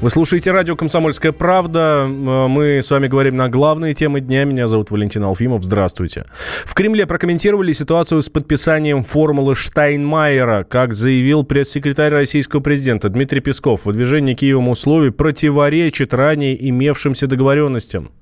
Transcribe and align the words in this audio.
Вы 0.00 0.10
слушаете 0.10 0.52
радио 0.52 0.76
«Комсомольская 0.76 1.32
правда». 1.32 2.06
Мы 2.08 2.78
с 2.80 2.88
вами 2.88 3.08
говорим 3.08 3.34
на 3.34 3.48
главные 3.48 3.94
темы 3.94 4.20
дня. 4.20 4.44
Меня 4.44 4.68
зовут 4.68 4.92
Валентин 4.92 5.24
Алфимов. 5.24 5.64
Здравствуйте. 5.64 6.24
В 6.64 6.72
Кремле 6.72 7.04
прокомментировали 7.04 7.72
ситуацию 7.72 8.22
с 8.22 8.30
подписанием 8.30 9.02
формулы 9.02 9.56
Штайнмайера. 9.56 10.62
Как 10.62 10.94
заявил 10.94 11.42
пресс-секретарь 11.42 12.12
российского 12.12 12.60
президента 12.60 13.08
Дмитрий 13.08 13.40
Песков, 13.40 13.86
выдвижение 13.86 14.36
Киевом 14.36 14.68
условий 14.68 15.10
противоречит 15.10 16.14
ранее 16.14 16.68
имевшимся 16.68 17.26
договоренностям 17.26 18.12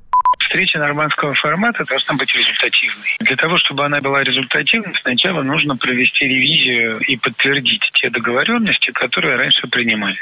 встреча 0.57 0.79
нормандского 0.79 1.35
формата 1.35 1.85
должна 1.85 2.15
быть 2.15 2.35
результативной. 2.35 3.17
Для 3.21 3.37
того, 3.37 3.59
чтобы 3.59 3.85
она 3.85 4.01
была 4.01 4.23
результативной, 4.23 4.95
сначала 5.03 5.43
нужно 5.43 5.77
провести 5.77 6.25
ревизию 6.25 6.99
и 7.01 7.17
подтвердить 7.19 7.83
те 7.93 8.09
договоренности, 8.09 8.91
которые 8.93 9.37
раньше 9.37 9.67
принимались. 9.67 10.19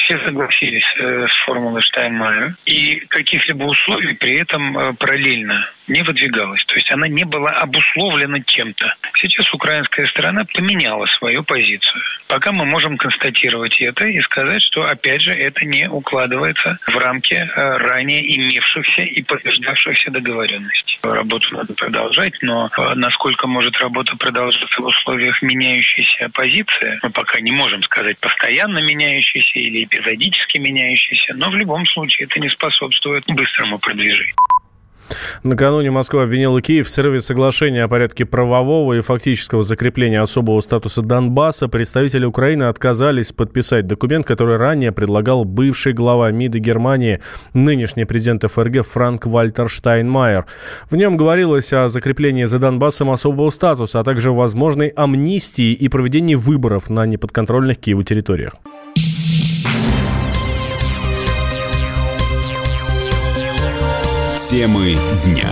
Все 0.00 0.18
согласились 0.24 0.84
э, 0.98 1.26
с 1.28 1.44
формулой 1.44 1.82
Штайнмайера, 1.82 2.56
и 2.64 2.96
каких-либо 3.08 3.62
условий 3.62 4.14
при 4.14 4.40
этом 4.40 4.76
э, 4.76 4.92
параллельно 4.94 5.70
не 5.86 6.02
выдвигалось. 6.02 6.64
То 6.64 6.74
есть 6.74 6.90
она 6.90 7.06
не 7.06 7.24
была 7.24 7.52
обусловлена 7.52 8.40
чем-то. 8.44 8.92
Сейчас 9.18 9.52
украинская 9.54 10.06
сторона 10.08 10.44
поменяла 10.52 11.06
свою 11.18 11.44
позицию. 11.44 12.02
Пока 12.26 12.50
мы 12.50 12.64
можем 12.64 12.96
констатировать 12.96 13.80
это 13.80 14.04
и 14.06 14.20
сказать, 14.22 14.62
что, 14.62 14.82
опять 14.82 15.22
же, 15.22 15.30
это 15.30 15.64
не 15.64 15.88
укладывается 15.88 16.78
в 16.88 16.96
рамки 16.96 17.34
э, 17.34 17.76
ранее 17.76 18.36
имевшихся 18.36 19.02
и 19.02 19.22
подтверждавшихся 19.22 19.75
договоренностей. 20.10 20.98
Работу 21.02 21.54
надо 21.54 21.74
продолжать, 21.74 22.34
но 22.42 22.68
э, 22.68 22.94
насколько 22.94 23.46
может 23.46 23.76
работа 23.78 24.16
продолжаться 24.16 24.80
в 24.80 24.86
условиях 24.86 25.40
меняющейся 25.42 26.28
позиции, 26.32 26.98
мы 27.02 27.10
пока 27.10 27.40
не 27.40 27.52
можем 27.52 27.82
сказать 27.82 28.18
постоянно 28.18 28.78
меняющейся 28.78 29.58
или 29.58 29.84
эпизодически 29.84 30.58
меняющейся, 30.58 31.34
но 31.34 31.50
в 31.50 31.54
любом 31.56 31.86
случае 31.86 32.26
это 32.26 32.40
не 32.40 32.48
способствует 32.50 33.24
быстрому 33.26 33.78
продвижению. 33.78 34.34
Накануне 35.42 35.90
Москва 35.90 36.24
обвинила 36.24 36.60
Киев 36.60 36.86
в 36.86 36.90
срыве 36.90 37.20
соглашения 37.20 37.84
о 37.84 37.88
порядке 37.88 38.24
правового 38.24 38.94
и 38.94 39.00
фактического 39.00 39.62
закрепления 39.62 40.20
особого 40.20 40.60
статуса 40.60 41.02
Донбасса. 41.02 41.68
Представители 41.68 42.24
Украины 42.24 42.64
отказались 42.64 43.32
подписать 43.32 43.86
документ, 43.86 44.26
который 44.26 44.56
ранее 44.56 44.92
предлагал 44.92 45.44
бывший 45.44 45.92
глава 45.92 46.30
МИДа 46.30 46.58
Германии, 46.58 47.20
нынешний 47.54 48.04
президент 48.04 48.44
ФРГ 48.50 48.84
Франк 48.86 49.26
Вальтер 49.26 49.68
Штайнмайер. 49.68 50.46
В 50.90 50.96
нем 50.96 51.16
говорилось 51.16 51.72
о 51.72 51.88
закреплении 51.88 52.44
за 52.44 52.58
Донбассом 52.58 53.10
особого 53.10 53.50
статуса, 53.50 54.00
а 54.00 54.04
также 54.04 54.32
возможной 54.32 54.88
амнистии 54.88 55.72
и 55.72 55.88
проведении 55.88 56.34
выборов 56.34 56.90
на 56.90 57.06
неподконтрольных 57.06 57.78
Киеву 57.78 58.02
территориях. 58.02 58.54
Темы 64.48 64.96
дня. 65.24 65.50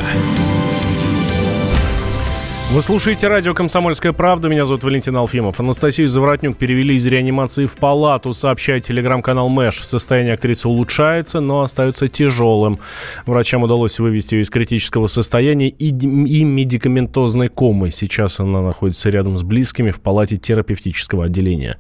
Вы 2.70 2.81
слушаете 2.81 3.27
радио 3.27 3.53
«Комсомольская 3.53 4.12
правда». 4.12 4.48
Меня 4.48 4.64
зовут 4.64 4.84
Валентин 4.84 5.17
Алфимов. 5.17 5.59
Анастасию 5.59 6.06
Заворотнюк 6.06 6.56
перевели 6.56 6.95
из 6.95 7.05
реанимации 7.05 7.67
в 7.67 7.77
палату, 7.77 8.33
сообщает 8.33 8.84
телеграм-канал 8.84 9.48
Мэш. 9.48 9.81
Состояние 9.81 10.34
актрисы 10.34 10.69
улучшается, 10.69 11.41
но 11.41 11.62
остается 11.62 12.06
тяжелым. 12.06 12.78
Врачам 13.27 13.65
удалось 13.65 13.98
вывести 13.98 14.37
ее 14.37 14.42
из 14.42 14.50
критического 14.50 15.09
состояния 15.09 15.70
и, 15.70 15.89
и 15.89 16.45
медикаментозной 16.45 17.48
комы. 17.48 17.91
Сейчас 17.91 18.39
она 18.39 18.62
находится 18.62 19.11
рядом 19.11 19.37
с 19.37 19.42
близкими 19.42 19.91
в 19.91 20.00
палате 20.00 20.37
терапевтического 20.37 21.25
отделения. 21.25 21.78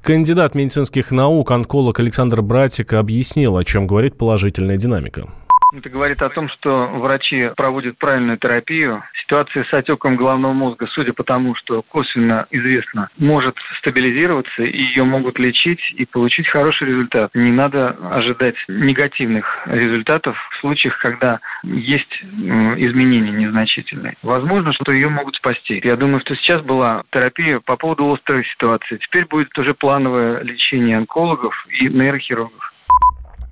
Кандидат 0.00 0.54
медицинских 0.54 1.10
наук, 1.10 1.50
онколог 1.50 2.00
Александр 2.00 2.40
Братик 2.40 2.94
объяснил, 2.94 3.58
о 3.58 3.64
чем 3.64 3.86
говорит 3.86 4.16
положительная 4.16 4.78
динамика. 4.78 5.28
Это 5.76 5.90
говорит 5.90 6.22
о 6.22 6.28
том, 6.28 6.48
что 6.50 6.86
врачи 6.86 7.50
проводят 7.56 7.98
правильную 7.98 8.38
терапию. 8.38 9.02
Ситуация 9.22 9.64
с 9.64 9.74
отеком 9.74 10.16
головного 10.16 10.52
мозга, 10.52 10.86
судя 10.86 11.12
по 11.12 11.24
тому, 11.24 11.56
что 11.56 11.82
косвенно 11.82 12.46
известно, 12.50 13.08
может 13.18 13.56
стабилизироваться, 13.78 14.62
и 14.62 14.76
ее 14.76 15.02
могут 15.02 15.38
лечить 15.38 15.80
и 15.96 16.04
получить 16.06 16.46
хороший 16.46 16.88
результат. 16.88 17.30
Не 17.34 17.50
надо 17.50 17.88
ожидать 18.10 18.54
негативных 18.68 19.46
результатов 19.66 20.36
в 20.52 20.60
случаях, 20.60 20.96
когда 20.98 21.40
есть 21.64 22.22
изменения 22.22 23.32
незначительные. 23.32 24.14
Возможно, 24.22 24.72
что 24.74 24.92
ее 24.92 25.08
могут 25.08 25.34
спасти. 25.34 25.80
Я 25.82 25.96
думаю, 25.96 26.20
что 26.20 26.36
сейчас 26.36 26.62
была 26.62 27.02
терапия 27.10 27.58
по 27.58 27.76
поводу 27.76 28.12
острой 28.12 28.44
ситуации. 28.44 28.98
Теперь 28.98 29.26
будет 29.26 29.56
уже 29.58 29.74
плановое 29.74 30.40
лечение 30.42 30.98
онкологов 30.98 31.66
и 31.80 31.88
нейрохирургов. 31.88 32.73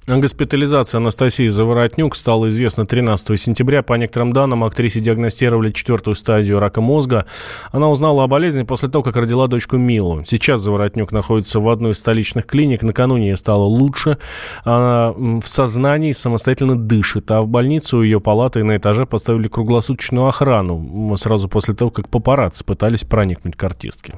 Госпитализация 0.08 0.98
Анастасии 0.98 1.46
Заворотнюк 1.46 2.16
стала 2.16 2.48
известна 2.48 2.86
13 2.86 3.38
сентября. 3.38 3.84
По 3.84 3.94
некоторым 3.94 4.32
данным, 4.32 4.64
актрисе 4.64 4.98
диагностировали 4.98 5.70
четвертую 5.70 6.16
стадию 6.16 6.58
рака 6.58 6.80
мозга. 6.80 7.26
Она 7.70 7.88
узнала 7.88 8.24
о 8.24 8.26
болезни 8.26 8.64
после 8.64 8.88
того, 8.88 9.04
как 9.04 9.14
родила 9.14 9.46
дочку 9.46 9.76
Милу. 9.76 10.24
Сейчас 10.24 10.60
Заворотнюк 10.60 11.12
находится 11.12 11.60
в 11.60 11.68
одной 11.68 11.92
из 11.92 11.98
столичных 11.98 12.46
клиник. 12.46 12.82
Накануне 12.82 13.28
ей 13.28 13.36
стало 13.36 13.62
лучше. 13.62 14.18
Она 14.64 15.12
в 15.12 15.44
сознании 15.44 16.10
самостоятельно 16.10 16.76
дышит. 16.76 17.30
А 17.30 17.40
в 17.40 17.46
больницу 17.46 18.02
ее 18.02 18.20
палаты 18.20 18.64
на 18.64 18.76
этаже 18.76 19.06
поставили 19.06 19.46
круглосуточную 19.46 20.26
охрану. 20.26 21.14
Сразу 21.16 21.48
после 21.48 21.74
того, 21.74 21.92
как 21.92 22.08
папарацци 22.08 22.64
пытались 22.64 23.04
проникнуть 23.04 23.56
к 23.56 23.62
артистке. 23.62 24.14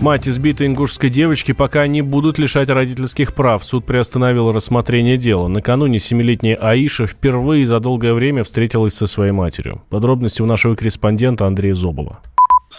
Мать 0.00 0.28
избитой 0.28 0.68
ингушской 0.68 1.10
девочки 1.10 1.50
пока 1.50 1.88
не 1.88 2.02
будут 2.02 2.38
лишать 2.38 2.70
родительских 2.70 3.34
прав. 3.34 3.64
Суд 3.64 3.84
приостановил 3.84 4.52
рассмотрение 4.52 5.16
дела. 5.16 5.48
Накануне 5.48 5.98
семилетняя 5.98 6.54
Аиша 6.54 7.06
впервые 7.06 7.64
за 7.64 7.80
долгое 7.80 8.14
время 8.14 8.44
встретилась 8.44 8.94
со 8.94 9.08
своей 9.08 9.32
матерью. 9.32 9.82
Подробности 9.90 10.40
у 10.40 10.46
нашего 10.46 10.76
корреспондента 10.76 11.48
Андрея 11.48 11.74
Зобова 11.74 12.20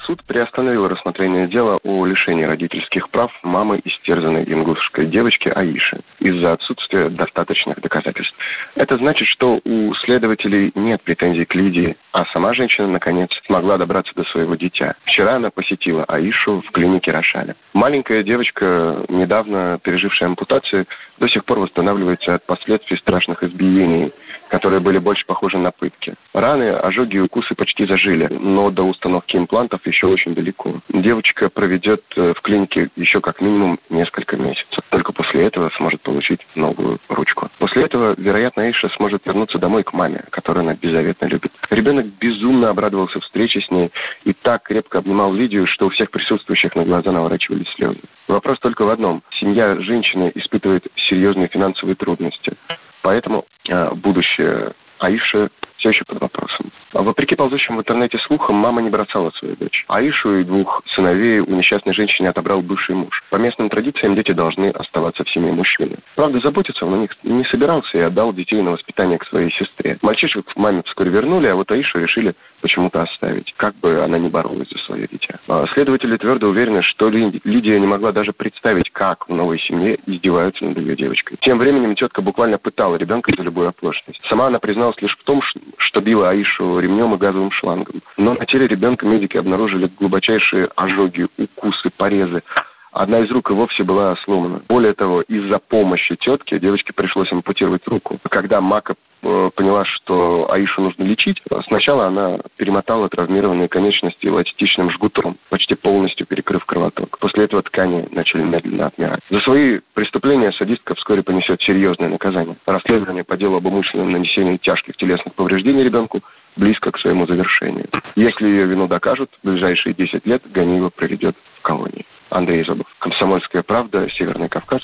суд 0.10 0.24
приостановил 0.24 0.88
рассмотрение 0.88 1.48
дела 1.48 1.78
о 1.84 2.04
лишении 2.04 2.44
родительских 2.44 3.12
прав 3.12 3.32
мамы 3.44 3.80
истерзанной 3.86 4.44
ингушской 4.44 5.06
девочки 5.06 5.50
Аиши 5.50 6.00
из-за 6.20 6.54
отсутствия 6.54 7.10
достаточных 7.10 7.80
доказательств. 7.80 8.36
Это 8.74 8.98
значит, 8.98 9.28
что 9.28 9.60
у 9.64 9.94
следователей 10.04 10.72
нет 10.74 11.04
претензий 11.04 11.46
к 11.46 11.54
Лидии, 11.54 11.96
а 12.12 12.26
сама 12.34 12.56
женщина, 12.56 12.88
наконец, 12.88 13.30
смогла 13.46 13.78
добраться 13.78 14.12
до 14.16 14.24
своего 14.24 14.56
дитя. 14.56 14.96
Вчера 15.06 15.36
она 15.36 15.52
посетила 15.52 16.06
Аишу 16.06 16.64
в 16.68 16.72
клинике 16.72 17.12
Рошаля. 17.12 17.56
Маленькая 17.74 18.24
девочка, 18.24 19.06
недавно 19.10 19.80
пережившая 19.84 20.30
ампутацию, 20.30 20.88
до 21.20 21.30
сих 21.30 21.46
пор 21.46 21.60
восстанавливается 21.60 22.34
от 22.34 22.46
последствий 22.48 22.98
страшных 22.98 23.44
избиений 23.44 24.12
которые 24.50 24.80
были 24.80 24.98
больше 24.98 25.26
похожи 25.26 25.58
на 25.58 25.72
пытки. 25.72 26.16
Раны, 26.34 26.72
ожоги 26.72 27.18
и 27.18 27.20
укусы 27.20 27.56
почти 27.56 27.86
зажили, 27.86 28.28
но 28.30 28.70
до 28.70 28.84
установки 28.84 29.38
имплантов 29.38 29.86
еще 29.86 30.08
очень 30.08 30.36
далеко. 30.36 30.82
Девочка 30.90 31.50
проведет 31.50 32.04
э, 32.16 32.34
в 32.36 32.42
клинике 32.42 32.90
еще 32.96 33.22
как 33.22 33.42
минимум 33.42 33.80
несколько 33.90 34.38
месяцев. 34.38 34.84
Только 34.90 35.14
после 35.14 35.46
этого 35.46 35.70
сможет 35.78 36.02
получить 36.02 36.46
новую 36.56 37.00
ручку. 37.08 37.50
После 37.60 37.84
этого, 37.84 38.16
вероятно, 38.18 38.62
Эйша 38.62 38.90
сможет 38.98 39.26
вернуться 39.26 39.60
домой 39.60 39.84
к 39.84 39.94
маме, 39.94 40.26
которую 40.32 40.64
она 40.64 40.74
беззаветно 40.74 41.26
любит. 41.26 41.52
Ребенок 41.70 42.08
безумно 42.20 42.70
обрадовался 42.70 43.20
встрече 43.20 43.62
с 43.62 43.70
ней 43.72 43.92
и 44.24 44.34
так 44.34 44.64
крепко 44.64 45.00
обнимал 45.00 45.34
Лидию, 45.34 45.68
что 45.68 45.88
у 45.88 45.90
всех 45.90 46.12
присутствующих 46.12 46.76
на 46.76 46.84
глаза 46.84 47.12
наворачивались 47.12 47.70
слезы. 47.76 48.00
Вопрос 48.28 48.60
только 48.60 48.84
в 48.84 48.90
одном. 48.90 49.22
Семья 49.40 49.76
женщины 49.80 50.32
испытывает 50.36 50.88
серьезные 50.96 51.48
финансовые 51.48 51.96
трудности. 51.96 52.54
Поэтому 53.02 53.46
э, 53.68 53.92
будущее 53.96 54.74
Аиши 55.00 55.50
все 55.78 55.90
еще 55.90 56.04
под 56.06 56.22
вопросом. 56.22 56.72
А 56.94 57.04
вопреки 57.04 57.36
ползущим 57.36 57.78
в 57.78 57.80
интернете 57.80 58.18
слухам, 58.20 58.56
мама 58.56 58.82
не 58.82 58.90
бросала 58.90 59.30
свою 59.32 59.56
дочь. 59.56 59.86
Аишу 59.88 60.40
и 60.40 60.44
двух 60.44 60.82
сыновей 60.96 61.40
у 61.40 61.56
несчастной 61.56 61.94
женщины 61.94 62.28
отобрал 62.28 62.62
бывший 62.62 62.96
муж. 62.96 63.24
По 63.30 63.36
местным 63.36 63.70
традициям 63.70 64.16
дети 64.16 64.32
должны 64.32 64.70
оставаться 64.70 65.24
в 65.24 65.30
семье 65.30 65.52
мужчины. 65.52 65.98
Правда, 66.16 66.40
заботиться 66.40 66.86
он 66.86 66.96
о 66.96 66.98
них 66.98 67.12
не 67.24 67.44
собирался 67.46 67.98
и 67.98 68.02
отдал 68.02 68.34
детей 68.34 68.62
на 68.62 68.72
воспитание 68.72 69.20
к 69.20 69.26
своей 69.28 69.52
сестре. 69.52 69.98
Мальчишек 70.02 70.46
маме 70.56 70.82
вскоре 70.86 71.12
вернули, 71.12 71.48
а 71.48 71.56
вот 71.56 71.72
Аишу 71.72 72.00
решили 72.00 72.34
почему-то 72.62 73.04
оставить, 73.04 73.54
как 73.58 73.76
бы 73.76 74.04
она 74.04 74.18
ни 74.18 74.28
боролась 74.28 74.70
за 74.70 74.78
свое 74.80 75.08
дитя. 75.12 75.40
А 75.48 75.66
следователи 75.74 76.18
твердо 76.18 76.48
уверены, 76.48 76.82
что 76.82 77.10
Лидия 77.10 77.80
не 77.80 77.88
могла 77.88 78.12
даже 78.12 78.34
представить, 78.34 78.90
как 78.92 79.30
в 79.30 79.34
новой 79.34 79.60
семье 79.60 80.00
издеваются 80.06 80.66
над 80.66 80.78
ее 80.78 80.96
девочкой. 80.96 81.38
Тем 81.42 81.60
временем 81.60 81.96
тетка 81.96 82.22
буквально 82.22 82.58
пытала 82.58 82.96
ребенка 82.96 83.32
за 83.36 83.44
любую 83.44 83.70
оплошность. 83.70 84.22
Сама 84.28 84.48
она 84.48 84.60
призналась 84.60 85.02
лишь 85.02 85.16
в 85.18 85.24
том, 85.24 85.42
что 85.78 86.02
била 86.02 86.30
Аишу 86.30 86.79
ремнем 86.80 87.14
и 87.14 87.18
газовым 87.18 87.52
шлангом. 87.52 88.02
Но 88.18 88.34
на 88.34 88.46
теле 88.46 88.68
ребенка 88.68 89.06
медики 89.06 89.38
обнаружили 89.38 89.92
глубочайшие 90.00 90.70
ожоги, 90.76 91.28
укусы, 91.38 91.90
порезы. 91.96 92.44
Одна 92.92 93.20
из 93.20 93.30
рук 93.30 93.52
и 93.52 93.54
вовсе 93.54 93.84
была 93.84 94.16
сломана. 94.24 94.62
Более 94.68 94.94
того, 94.94 95.22
из-за 95.22 95.60
помощи 95.60 96.16
тетки 96.16 96.58
девочке 96.58 96.92
пришлось 96.92 97.32
ампутировать 97.32 97.88
руку. 97.88 98.18
Когда 98.30 98.62
Мака 98.62 98.96
э, 99.22 99.50
поняла, 99.56 99.86
что 99.86 100.52
Аишу 100.52 100.82
нужно 100.82 101.04
лечить, 101.04 101.40
сначала 101.68 102.08
она 102.08 102.40
перемотала 102.58 103.08
травмированные 103.08 103.68
конечности 103.68 104.26
эластичным 104.26 104.90
жгутом, 104.92 105.38
почти 105.50 105.76
полностью 105.76 106.26
перекрыв 106.26 106.66
кровоток. 106.66 107.20
После 107.20 107.46
этого 107.46 107.62
ткани 107.62 108.08
начали 108.12 108.42
медленно 108.42 108.88
отмирать. 108.88 109.22
За 109.30 109.40
свои 109.42 109.82
преступления 109.94 110.52
садистка 110.54 110.96
вскоре 110.96 111.22
понесет 111.22 111.62
серьезное 111.62 112.10
наказание. 112.10 112.56
Расследование 112.66 113.24
по 113.24 113.38
делу 113.38 113.58
об 113.58 113.68
умышленном 113.68 114.12
нанесении 114.12 114.58
тяжких 114.58 114.98
телесных 114.98 115.36
повреждений 115.36 115.84
ребенку 115.84 116.22
близко 116.60 116.92
к 116.92 117.00
своему 117.00 117.26
завершению. 117.26 117.88
Если 118.16 118.46
ее 118.46 118.66
вину 118.66 118.88
докажут, 118.88 119.32
в 119.42 119.48
ближайшие 119.48 119.96
10 119.96 120.26
лет 120.26 120.44
Ганиева 120.52 120.90
проведет 120.90 121.36
в 121.58 121.62
колонии. 121.62 122.06
Андрей 122.30 122.64
Зобов, 122.64 122.86
Комсомольская 123.00 123.64
правда, 123.64 124.08
Северный 124.12 124.50
Кавказ. 124.50 124.82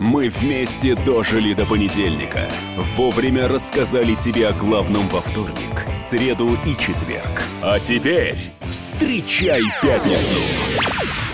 Мы 0.00 0.28
вместе 0.28 0.96
дожили 1.06 1.54
до 1.54 1.66
понедельника. 1.66 2.48
Вовремя 2.96 3.48
рассказали 3.48 4.14
тебе 4.14 4.48
о 4.48 4.52
главном 4.52 5.02
во 5.12 5.20
вторник, 5.20 5.78
среду 5.92 6.48
и 6.66 6.76
четверг. 6.76 7.42
А 7.62 7.78
теперь 7.78 8.34
встречай 8.66 9.62
пятницу! 9.82 11.33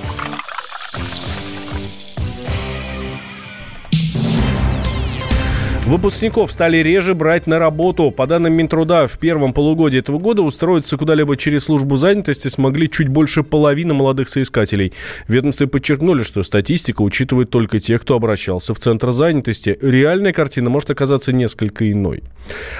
Выпускников 5.85 6.51
стали 6.51 6.77
реже 6.77 7.15
брать 7.15 7.47
на 7.47 7.57
работу. 7.57 8.11
По 8.11 8.27
данным 8.27 8.53
Минтруда, 8.53 9.07
в 9.07 9.17
первом 9.17 9.51
полугодии 9.51 9.97
этого 9.97 10.19
года 10.19 10.43
устроиться 10.43 10.95
куда-либо 10.95 11.35
через 11.35 11.65
службу 11.65 11.97
занятости 11.97 12.49
смогли 12.49 12.87
чуть 12.89 13.07
больше 13.07 13.41
половины 13.41 13.95
молодых 13.95 14.29
соискателей. 14.29 14.93
Ведомстве 15.27 15.65
подчеркнули, 15.65 16.21
что 16.21 16.43
статистика 16.43 17.01
учитывает 17.01 17.49
только 17.49 17.79
тех, 17.79 18.01
кто 18.03 18.15
обращался 18.15 18.75
в 18.75 18.79
Центр 18.79 19.11
занятости. 19.11 19.75
Реальная 19.81 20.33
картина 20.33 20.69
может 20.69 20.91
оказаться 20.91 21.33
несколько 21.33 21.91
иной. 21.91 22.23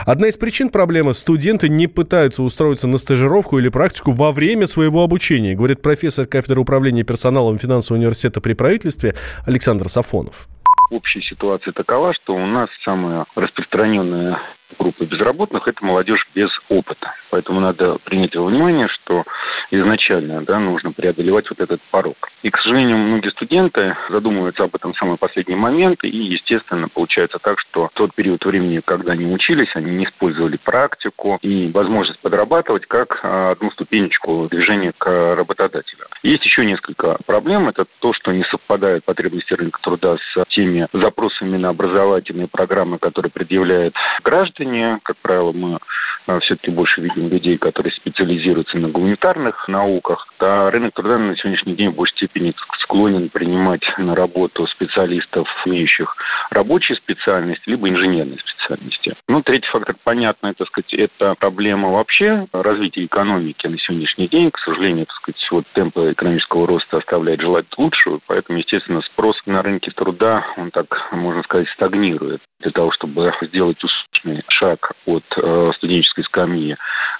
Одна 0.05 0.27
из 0.27 0.37
причин 0.37 0.69
проблемы– 0.69 1.13
студенты 1.15 1.69
не 1.69 1.87
пытаются 1.87 2.43
устроиться 2.43 2.87
на 2.87 2.99
стажировку 2.99 3.57
или 3.57 3.69
практику 3.69 4.11
во 4.11 4.31
время 4.31 4.67
своего 4.67 5.03
обучения, 5.03 5.55
говорит 5.55 5.81
профессор 5.81 6.27
кафедры 6.27 6.61
управления 6.61 7.03
персоналом 7.03 7.57
финансового 7.57 7.99
университета 7.99 8.41
при 8.41 8.53
правительстве 8.53 9.15
Александр 9.45 9.89
Сафонов 9.89 10.47
общая 10.91 11.21
ситуация 11.21 11.73
такова, 11.73 12.13
что 12.13 12.35
у 12.35 12.45
нас 12.45 12.69
самая 12.83 13.25
распространенная 13.35 14.39
группа 14.77 15.05
безработных– 15.05 15.67
это 15.67 15.83
молодежь 15.83 16.27
без 16.35 16.49
опыта. 16.69 17.13
Поэтому 17.29 17.59
надо 17.59 17.97
принять 18.03 18.35
во 18.35 18.45
внимание, 18.45 18.87
что 18.87 19.23
изначально 19.71 20.43
да, 20.43 20.59
нужно 20.59 20.91
преодолевать 20.91 21.49
вот 21.49 21.59
этот 21.59 21.81
порог. 21.91 22.29
И, 22.43 22.49
к 22.49 22.57
сожалению, 22.57 22.97
многие 22.97 23.29
студенты 23.29 23.95
задумываются 24.09 24.63
об 24.63 24.75
этом 24.75 24.93
в 24.93 24.97
самый 24.97 25.17
последний 25.17 25.55
момент, 25.55 26.03
и, 26.03 26.09
естественно, 26.09 26.87
получается 26.89 27.39
так, 27.41 27.59
что 27.59 27.87
в 27.87 27.91
тот 27.93 28.13
период 28.15 28.43
времени, 28.45 28.81
когда 28.83 29.13
они 29.13 29.25
учились, 29.25 29.69
они 29.75 29.91
не 29.91 30.05
использовали 30.05 30.57
практику 30.57 31.39
и 31.41 31.71
возможность 31.71 32.19
подрабатывать 32.19 32.85
как 32.85 33.19
а, 33.23 33.51
одну 33.51 33.71
ступенечку 33.71 34.47
движения 34.49 34.93
к 34.97 35.35
работодателю. 35.35 36.05
Есть 36.23 36.45
еще 36.45 36.65
несколько 36.65 37.17
проблем. 37.25 37.69
Это 37.69 37.85
то, 37.99 38.13
что 38.13 38.31
не 38.31 38.43
совпадают 38.43 39.05
потребности 39.05 39.53
рынка 39.53 39.79
труда 39.81 40.17
с 40.17 40.45
теми 40.49 40.87
запросами 40.93 41.57
на 41.57 41.69
образовательные 41.69 42.47
программы, 42.47 42.97
которые 42.99 43.31
предъявляют 43.31 43.95
граждане. 44.23 44.60
Как 45.03 45.17
правило, 45.17 45.51
мы 45.51 45.79
а, 46.27 46.39
все-таки 46.39 46.71
больше 46.71 47.01
видим 47.01 47.29
людей, 47.29 47.57
которые 47.57 47.91
специализируются 47.93 48.77
на 48.77 48.89
гуманитарных 48.89 49.67
науках. 49.67 50.27
А 50.39 50.69
рынок 50.69 50.93
труда 50.93 51.17
на 51.17 51.35
сегодняшний 51.35 51.75
день 51.75 51.89
в 51.89 51.95
большей 51.95 52.15
степени 52.17 52.53
склонен 52.79 53.29
принимать 53.29 53.83
на 53.97 54.15
работу 54.15 54.67
специалистов, 54.67 55.47
имеющих 55.65 56.15
рабочие 56.51 56.95
специальности, 56.97 57.63
либо 57.65 57.89
инженерные 57.89 58.37
специальности. 58.39 59.10
Ну, 59.31 59.41
третий 59.41 59.69
фактор, 59.69 59.95
понятно, 60.03 60.47
это, 60.47 60.65
сказать, 60.65 60.93
это 60.93 61.35
проблема 61.39 61.89
вообще 61.89 62.47
развития 62.51 63.05
экономики 63.05 63.65
на 63.65 63.77
сегодняшний 63.79 64.27
день. 64.27 64.51
К 64.51 64.59
сожалению, 64.59 65.05
так 65.05 65.15
сказать, 65.15 65.47
вот 65.51 65.65
темпы 65.73 66.11
экономического 66.11 66.67
роста 66.67 66.97
оставляет 66.97 67.39
желать 67.39 67.65
лучшего, 67.77 68.19
поэтому, 68.27 68.59
естественно, 68.59 69.01
спрос 69.03 69.37
на 69.45 69.61
рынке 69.61 69.89
труда, 69.91 70.45
он 70.57 70.69
так, 70.71 71.13
можно 71.13 71.43
сказать, 71.43 71.69
стагнирует. 71.69 72.41
Для 72.59 72.71
того, 72.71 72.91
чтобы 72.91 73.33
сделать 73.43 73.81
успешный 73.81 74.43
шаг 74.49 74.91
от 75.05 75.23
э, 75.37 75.71
студенческой 75.77 76.25
скамьи 76.25 76.75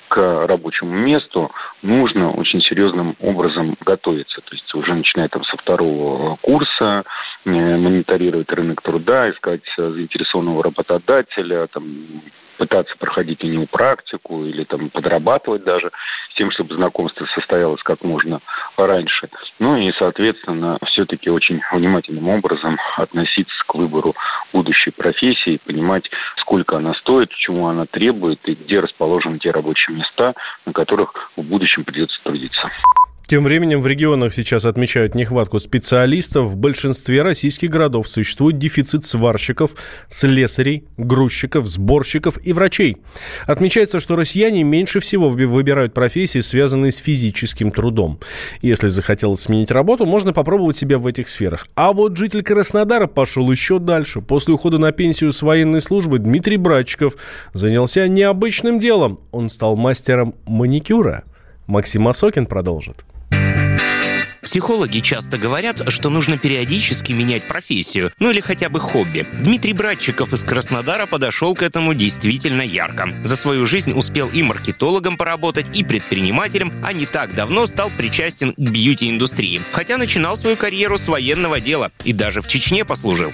к 0.09 0.45
рабочему 0.47 0.91
месту, 0.91 1.49
нужно 1.81 2.31
очень 2.31 2.61
серьезным 2.61 3.15
образом 3.21 3.77
готовиться. 3.79 4.41
То 4.41 4.53
есть 4.53 4.75
уже 4.75 4.93
начиная 4.95 5.29
там 5.29 5.45
со 5.45 5.55
второго 5.55 6.35
курса, 6.41 7.05
мониторировать 7.45 8.51
рынок 8.51 8.81
труда, 8.81 9.29
искать 9.29 9.61
заинтересованного 9.77 10.63
работодателя, 10.63 11.67
там, 11.67 12.21
пытаться 12.61 12.95
проходить 12.99 13.43
у 13.43 13.47
него 13.47 13.65
практику 13.65 14.45
или 14.45 14.63
там 14.65 14.91
подрабатывать 14.91 15.63
даже 15.63 15.89
с 16.29 16.35
тем, 16.35 16.51
чтобы 16.51 16.75
знакомство 16.75 17.25
состоялось 17.33 17.81
как 17.81 18.03
можно 18.03 18.39
раньше. 18.77 19.29
Ну 19.57 19.77
и, 19.77 19.91
соответственно, 19.97 20.77
все-таки 20.85 21.31
очень 21.31 21.59
внимательным 21.71 22.29
образом 22.29 22.77
относиться 22.97 23.63
к 23.65 23.73
выбору 23.73 24.15
будущей 24.53 24.91
профессии, 24.91 25.59
понимать, 25.65 26.07
сколько 26.37 26.77
она 26.77 26.93
стоит, 26.93 27.31
чему 27.31 27.67
она 27.67 27.87
требует 27.87 28.39
и 28.47 28.53
где 28.53 28.79
расположены 28.79 29.39
те 29.39 29.49
рабочие 29.49 29.97
места, 29.97 30.35
на 30.67 30.73
которых 30.73 31.31
в 31.35 31.41
будущем 31.41 31.83
придется 31.83 32.21
трудиться. 32.23 32.69
Тем 33.31 33.45
временем 33.45 33.81
в 33.81 33.87
регионах 33.87 34.33
сейчас 34.33 34.65
отмечают 34.65 35.15
нехватку 35.15 35.57
специалистов. 35.57 36.47
В 36.47 36.57
большинстве 36.57 37.21
российских 37.21 37.69
городов 37.69 38.09
существует 38.09 38.57
дефицит 38.57 39.05
сварщиков, 39.05 39.71
слесарей, 40.09 40.83
грузчиков, 40.97 41.65
сборщиков 41.65 42.37
и 42.45 42.51
врачей. 42.51 42.97
Отмечается, 43.47 44.01
что 44.01 44.17
россияне 44.17 44.63
меньше 44.63 44.99
всего 44.99 45.29
выбирают 45.29 45.93
профессии, 45.93 46.39
связанные 46.39 46.91
с 46.91 46.97
физическим 46.97 47.71
трудом. 47.71 48.19
Если 48.61 48.89
захотелось 48.89 49.39
сменить 49.39 49.71
работу, 49.71 50.05
можно 50.05 50.33
попробовать 50.33 50.75
себя 50.75 50.97
в 50.97 51.07
этих 51.07 51.29
сферах. 51.29 51.67
А 51.73 51.93
вот 51.93 52.17
житель 52.17 52.43
Краснодара 52.43 53.07
пошел 53.07 53.49
еще 53.49 53.79
дальше. 53.79 54.19
После 54.19 54.55
ухода 54.55 54.77
на 54.77 54.91
пенсию 54.91 55.31
с 55.31 55.41
военной 55.41 55.79
службы 55.79 56.19
Дмитрий 56.19 56.57
Братчиков 56.57 57.15
занялся 57.53 58.09
необычным 58.09 58.77
делом. 58.81 59.21
Он 59.31 59.47
стал 59.47 59.77
мастером 59.77 60.35
маникюра. 60.45 61.23
Максим 61.71 62.01
Масокин 62.01 62.47
продолжит. 62.47 63.05
Психологи 64.41 64.99
часто 64.99 65.37
говорят, 65.37 65.89
что 65.89 66.09
нужно 66.09 66.37
периодически 66.37 67.13
менять 67.13 67.47
профессию, 67.47 68.11
ну 68.19 68.31
или 68.31 68.41
хотя 68.41 68.69
бы 68.69 68.79
хобби. 68.79 69.25
Дмитрий 69.39 69.71
Братчиков 69.71 70.33
из 70.33 70.43
Краснодара 70.43 71.05
подошел 71.05 71.55
к 71.55 71.61
этому 71.61 71.93
действительно 71.93 72.63
ярко. 72.63 73.13
За 73.23 73.37
свою 73.37 73.65
жизнь 73.65 73.93
успел 73.93 74.27
и 74.27 74.41
маркетологом 74.41 75.15
поработать, 75.15 75.77
и 75.77 75.83
предпринимателем, 75.85 76.73
а 76.83 76.91
не 76.91 77.05
так 77.05 77.35
давно 77.35 77.65
стал 77.67 77.89
причастен 77.95 78.53
к 78.53 78.57
бьюти-индустрии. 78.57 79.61
Хотя 79.71 79.97
начинал 79.97 80.35
свою 80.35 80.57
карьеру 80.57 80.97
с 80.97 81.07
военного 81.07 81.61
дела 81.61 81.91
и 82.03 82.11
даже 82.11 82.41
в 82.41 82.47
Чечне 82.47 82.83
послужил. 82.83 83.31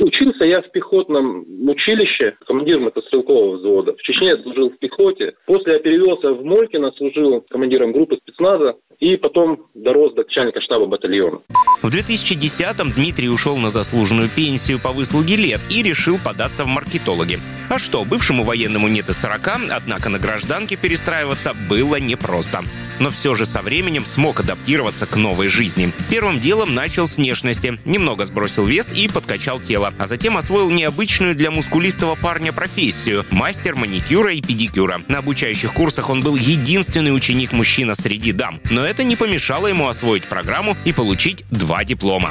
Учился 0.00 0.44
я 0.44 0.62
в 0.62 0.70
пехотном 0.70 1.44
училище, 1.68 2.34
командиром 2.46 2.84
мотострелкового 2.84 3.56
взвода. 3.56 3.92
В 3.92 4.02
Чечне 4.02 4.28
я 4.28 4.42
служил 4.42 4.70
в 4.70 4.78
пехоте. 4.78 5.34
После 5.46 5.74
я 5.74 5.78
перевелся 5.78 6.32
в 6.32 6.42
Молькино, 6.42 6.90
служил 6.96 7.44
командиром 7.50 7.92
группы 7.92 8.16
спецназа 8.16 8.76
и 8.98 9.16
потом 9.16 9.66
дорос 9.74 10.14
до 10.14 10.22
начальника 10.22 10.60
штаба 10.60 10.86
батальона. 10.86 11.40
В 11.82 11.86
2010-м 11.86 12.92
Дмитрий 12.92 13.28
ушел 13.28 13.56
на 13.56 13.68
заслуженную 13.68 14.28
пенсию 14.34 14.78
по 14.82 14.92
выслуге 14.92 15.36
лет 15.36 15.60
и 15.70 15.82
решил 15.82 16.16
податься 16.22 16.64
в 16.64 16.68
маркетологи. 16.68 17.38
А 17.70 17.78
что, 17.78 18.04
бывшему 18.04 18.44
военному 18.44 18.88
нет 18.88 19.08
и 19.08 19.12
40, 19.12 19.40
однако 19.70 20.08
на 20.08 20.18
гражданке 20.18 20.76
перестраиваться 20.76 21.52
было 21.68 21.96
непросто. 21.96 22.60
Но 23.00 23.10
все 23.10 23.34
же 23.34 23.46
со 23.46 23.62
временем 23.62 24.04
смог 24.04 24.40
адаптироваться 24.40 25.06
к 25.06 25.16
новой 25.16 25.48
жизни. 25.48 25.90
Первым 26.10 26.38
делом 26.38 26.74
начал 26.74 27.06
с 27.06 27.16
внешности. 27.16 27.78
Немного 27.86 28.26
сбросил 28.26 28.66
вес 28.66 28.92
и 28.92 29.08
подкачал 29.08 29.58
тело. 29.58 29.89
А 29.98 30.06
затем 30.06 30.36
освоил 30.36 30.70
необычную 30.70 31.34
для 31.34 31.50
мускулистого 31.50 32.16
парня 32.20 32.52
профессию– 32.52 33.24
мастер 33.30 33.74
маникюра 33.76 34.32
и 34.32 34.40
педикюра. 34.40 35.00
На 35.08 35.18
обучающих 35.18 35.72
курсах 35.74 36.10
он 36.10 36.22
был 36.22 36.36
единственный 36.36 37.14
ученик-мужчина 37.14 37.94
среди 37.94 38.32
дам. 38.32 38.60
Но 38.70 38.84
это 38.84 39.04
не 39.04 39.16
помешало 39.16 39.66
ему 39.66 39.88
освоить 39.88 40.28
программу 40.28 40.76
и 40.84 40.92
получить 40.92 41.44
два 41.50 41.84
диплома. 41.84 42.30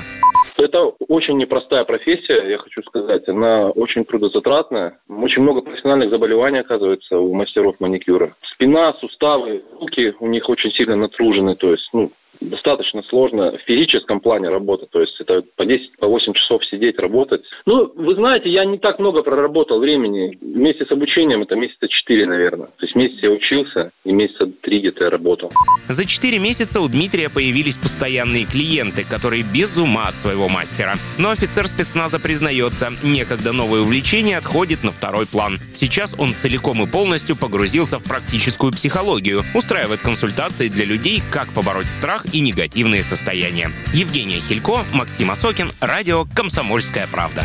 Это 0.59 0.83
очень 1.07 1.37
непростая 1.37 1.85
профессия, 1.85 2.49
я 2.49 2.57
хочу 2.57 2.83
сказать. 2.83 3.27
Она 3.29 3.69
очень 3.69 4.03
трудозатратная. 4.03 4.99
Очень 5.07 5.41
много 5.43 5.61
профессиональных 5.61 6.09
заболеваний, 6.09 6.59
оказывается, 6.59 7.17
у 7.17 7.33
мастеров 7.33 7.77
маникюра. 7.79 8.35
Спина, 8.53 8.93
суставы, 8.99 9.63
руки 9.79 10.13
у 10.19 10.27
них 10.27 10.49
очень 10.49 10.71
сильно 10.71 10.97
натружены. 10.97 11.55
То 11.55 11.71
есть, 11.71 11.89
ну, 11.93 12.11
достаточно 12.41 13.03
сложно 13.03 13.51
в 13.57 13.61
физическом 13.61 14.19
плане 14.19 14.49
работать. 14.49 14.89
То 14.89 15.01
есть 15.01 15.15
это 15.19 15.43
по 15.55 15.65
10, 15.65 15.97
по 15.97 16.07
8 16.07 16.33
часов 16.33 16.65
сидеть, 16.65 16.99
работать. 16.99 17.41
Ну, 17.65 17.91
вы 17.95 18.15
знаете, 18.15 18.49
я 18.49 18.65
не 18.65 18.77
так 18.77 18.99
много 18.99 19.23
проработал 19.23 19.79
времени. 19.79 20.37
Вместе 20.41 20.85
с 20.85 20.91
обучением 20.91 21.41
это 21.41 21.55
месяца 21.55 21.87
4, 21.87 22.25
наверное. 22.25 22.67
То 22.67 22.85
есть 22.85 22.95
месяц 22.95 23.17
я 23.21 23.31
учился, 23.31 23.91
и 24.03 24.11
месяца 24.11 24.45
3 24.61 24.79
где-то 24.79 25.03
я 25.05 25.09
работал. 25.09 25.51
За 25.87 26.05
4 26.05 26.39
месяца 26.39 26.81
у 26.81 26.87
Дмитрия 26.87 27.29
появились 27.29 27.77
постоянные 27.77 28.45
клиенты, 28.45 29.03
которые 29.03 29.43
без 29.43 29.77
ума 29.77 30.07
от 30.07 30.15
своего 30.15 30.47
мастера. 30.47 30.93
Но 31.17 31.31
офицер 31.31 31.67
спецназа 31.67 32.19
признается, 32.19 32.91
некогда 33.03 33.51
новое 33.53 33.81
увлечение 33.81 34.37
отходит 34.37 34.83
на 34.83 34.91
второй 34.91 35.25
план. 35.27 35.59
Сейчас 35.73 36.15
он 36.17 36.33
целиком 36.33 36.81
и 36.83 36.87
полностью 36.87 37.35
погрузился 37.35 37.99
в 37.99 38.03
практическую 38.03 38.71
психологию, 38.71 39.43
устраивает 39.53 40.01
консультации 40.01 40.67
для 40.69 40.85
людей, 40.85 41.21
как 41.31 41.53
побороть 41.53 41.89
страх 41.89 42.25
и 42.31 42.39
негативные 42.39 43.03
состояния. 43.03 43.71
Евгения 43.93 44.39
Хилько, 44.39 44.83
Максим 44.93 45.31
Осокин, 45.31 45.71
радио 45.81 46.25
«Комсомольская 46.35 47.07
правда». 47.07 47.43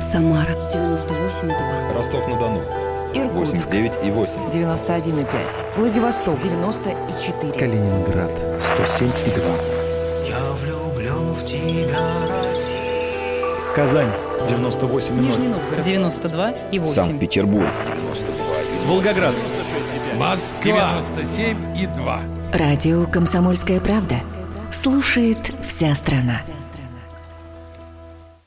Самара 0.00 0.52
98,2. 0.72 1.94
Ростов-на-Дону. 1.94 2.62
Иркутск 3.14 3.68
89,8. 3.68 4.52
91,5. 4.52 5.26
Владивосток 5.76 6.42
94. 6.42 7.52
Калининград. 7.58 8.30
107,2. 8.60 10.28
Я 10.28 10.52
влюблен 10.52 11.32
в 11.32 11.44
тебя, 11.44 11.98
Россия. 12.28 13.74
Казань. 13.74 14.10
98,0. 14.48 15.20
Нижний 15.20 15.48
Новгород 15.48 15.84
92 15.84 16.50
и 16.70 16.78
8. 16.78 16.94
Санкт-Петербург. 16.94 17.68
Волгоград. 18.86 19.34
Москва 20.18 21.00
97 21.16 21.78
и 21.78 21.86
2. 21.86 22.20
Радио 22.52 23.06
«Комсомольская 23.06 23.78
правда». 23.78 24.16
Слушает 24.72 25.38
вся 25.64 25.94
страна. 25.94 26.40